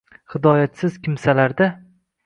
Hidoyatsiz 0.35 0.97
kimsalarda 1.05 1.73